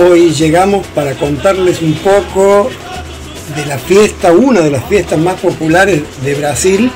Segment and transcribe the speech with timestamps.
[0.00, 2.70] Hoy llegamos para contarles un poco
[3.56, 6.92] de la fiesta, una de las fiestas más populares de Brasil,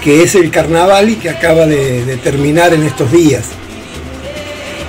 [0.00, 3.46] que es el carnaval y que acaba de, terminar en estos días.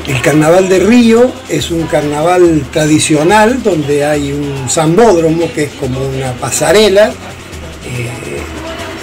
[0.08, 6.08] El carnaval de Río es un carnaval tradicional donde hay un zambódromo que es como
[6.08, 8.10] una pasarela, eh,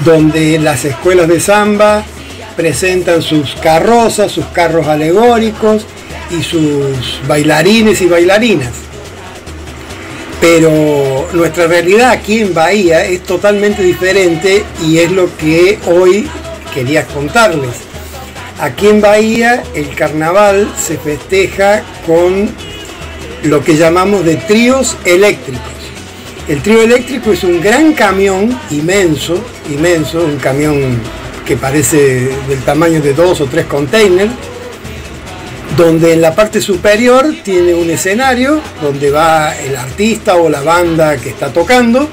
[0.05, 2.05] donde las escuelas de samba
[2.55, 5.85] presentan sus carrozas, sus carros alegóricos
[6.33, 8.73] y sus bailarines y bailarinas.
[10.41, 16.29] Pero nuestra realidad aquí en Bahía es totalmente diferente y es lo que hoy
[16.75, 17.77] quería contarles.
[18.59, 22.51] Aquí en Bahía el carnaval se festeja con
[23.45, 25.63] lo que llamamos de tríos eléctricos.
[26.49, 31.01] El trío eléctrico es un gran camión inmenso, inmenso, un camión
[31.47, 34.33] que parece del tamaño de dos o tres containers,
[35.77, 41.17] donde en la parte superior tiene un escenario donde va el artista o la banda
[41.17, 42.09] que está tocando.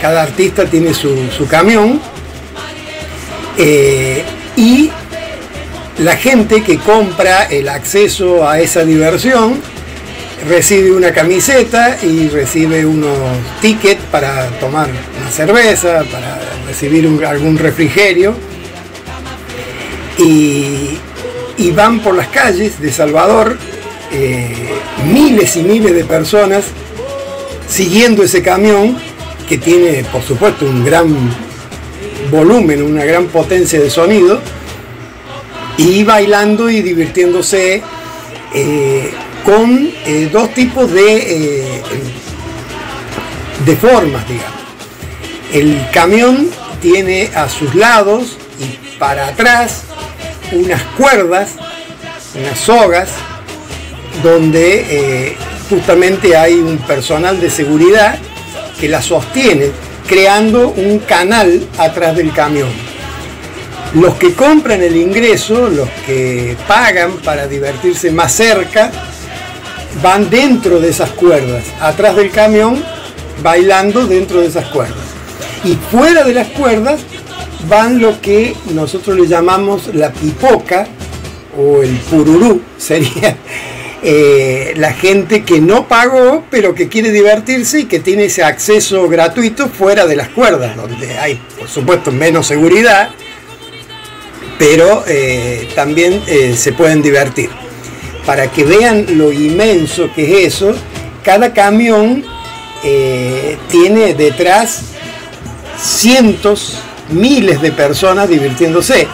[0.00, 2.00] Cada artista tiene su, camión.
[3.58, 4.24] Eh,
[4.56, 4.90] y
[5.98, 9.60] la gente que compra el acceso a esa diversión
[10.48, 13.18] recibe una camiseta y recibe unos
[13.60, 14.88] tickets para tomar
[15.20, 18.34] una cerveza, para recibir algún refrigerio.
[20.18, 20.98] Y,
[21.68, 23.58] van por las calles de Salvador
[24.12, 24.78] eh,
[25.12, 26.64] miles y miles de personas
[27.68, 28.96] siguiendo ese camión
[29.48, 31.14] que tiene por supuesto un gran
[32.30, 34.40] volumen, una gran potencia de sonido
[35.76, 37.82] y bailando y divirtiéndose
[38.54, 39.12] eh,
[39.44, 41.82] con eh, dos tipos de,
[43.64, 44.60] de formas, digamos.
[45.52, 46.48] El camión
[46.80, 49.84] tiene a sus lados y para atrás
[50.52, 51.50] unas cuerdas,
[52.34, 53.08] unas sogas,
[54.22, 54.86] donde
[55.28, 55.36] eh,
[55.68, 58.18] justamente hay un personal de seguridad
[58.78, 59.70] que la sostiene,
[60.08, 62.68] creando un canal atrás del camión.
[63.94, 68.90] Los que compran el ingreso, los que pagan para divertirse más cerca,
[70.02, 72.82] van dentro de esas cuerdas, atrás del camión,
[73.42, 74.96] bailando dentro de esas cuerdas.
[75.64, 77.00] Y fuera de las cuerdas
[77.68, 80.86] van lo que nosotros le llamamos la pipoca
[81.56, 83.36] o el pururú, sería
[84.02, 89.08] eh, la gente que no pagó pero que quiere divertirse y que tiene ese acceso
[89.08, 93.10] gratuito fuera de las cuerdas, donde hay por supuesto menos seguridad,
[94.58, 97.50] pero eh, también eh, se pueden divertir.
[98.26, 100.74] Para que vean lo inmenso que es eso,
[101.24, 102.24] cada camión
[103.68, 104.82] tiene detrás
[105.78, 106.78] cientos
[107.10, 109.06] miles de personas divirtiéndose.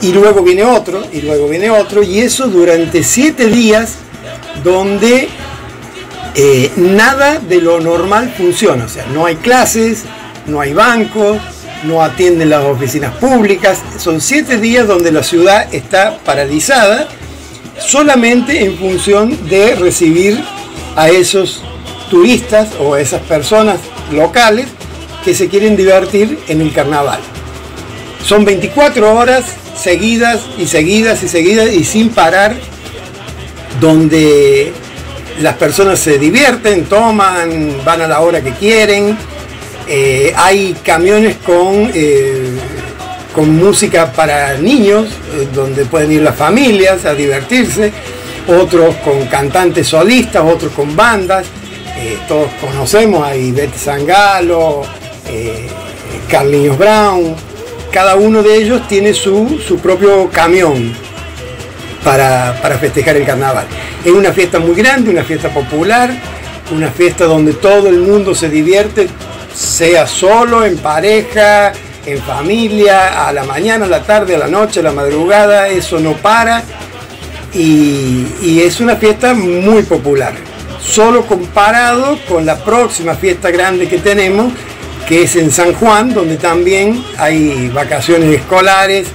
[0.00, 3.96] Y luego viene otro, y luego viene otro, y eso durante siete días
[4.64, 5.28] donde
[6.34, 8.84] eh, nada de lo normal funciona.
[8.84, 10.02] O sea, no hay clases,
[10.46, 11.38] no hay bancos,
[11.84, 13.78] no atienden las oficinas públicas.
[13.98, 17.08] Son siete días donde la ciudad está paralizada
[17.78, 20.42] solamente en función de recibir
[20.96, 21.62] a esos
[22.10, 23.78] turistas o a esas personas
[24.10, 24.66] locales
[25.24, 27.20] que se quieren divertir en el carnaval.
[28.24, 29.44] Son 24 horas
[29.76, 32.54] seguidas y seguidas y seguidas y sin parar,
[33.80, 34.72] donde
[35.40, 39.16] las personas se divierten, toman, van a la hora que quieren.
[39.88, 42.50] Eh, hay camiones con, eh,
[43.34, 47.92] con música para niños, eh, donde pueden ir las familias a divertirse,
[48.46, 51.46] otros con cantantes solistas, otros con bandas.
[52.26, 54.82] todos conocemos, hay Betty Sangalo,
[55.32, 55.66] eh,
[56.28, 57.34] Carlinhos Brown,
[57.90, 60.94] cada uno de ellos tiene su, propio camión
[62.02, 63.66] para, festejar el carnaval.
[64.04, 66.10] Es una fiesta muy grande, una fiesta popular,
[66.74, 69.08] una fiesta donde todo el mundo se divierte,
[69.54, 71.72] sea solo, en pareja,
[72.06, 76.00] en familia, a la mañana, a la tarde, a la noche, a la madrugada, eso
[76.00, 76.62] no para.
[77.54, 80.32] Y, es una fiesta muy popular.
[80.80, 84.52] Solo comparado con la próxima fiesta grande que tenemos,
[85.08, 89.08] que es en San Juan, donde también hay vacaciones escolares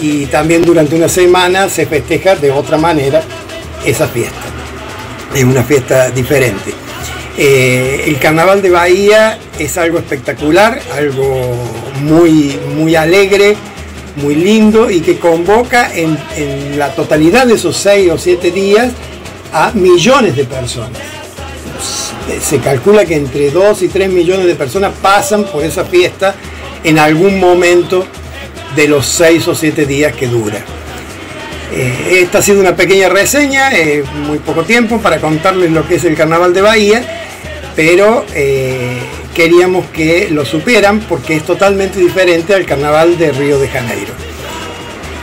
[0.00, 3.22] y también durante una semana se festeja de otra manera
[3.84, 4.42] esa fiesta.
[5.34, 6.72] Es una fiesta diferente.
[7.36, 11.52] Eh, el carnaval de Bahía es algo espectacular, algo
[12.02, 13.56] muy, muy alegre,
[14.16, 18.92] muy lindo y que convoca en, en la totalidad de esos seis o siete días
[19.52, 21.23] a millones de personas
[22.40, 26.34] se calcula que entre 2 y 3 millones de personas pasan por esa fiesta
[26.82, 28.06] en algún momento
[28.76, 30.64] de los 6 o 7 días que dura.
[31.72, 35.96] Eh, esta ha sido una pequeña reseña, eh, muy poco tiempo para contarles lo que
[35.96, 37.04] es el carnaval de Bahía,
[37.74, 38.98] pero eh,
[39.34, 44.12] queríamos que lo supieran porque es totalmente diferente al carnaval de Río de Janeiro.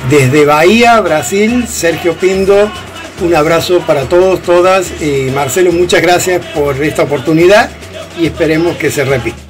[0.09, 2.69] Desde Bahía, Brasil, Sergio Pindo,
[3.21, 5.01] un abrazo para todos, todas.
[5.01, 7.69] y Marcelo, muchas gracias por esta oportunidad
[8.19, 9.40] y esperemos que se repita.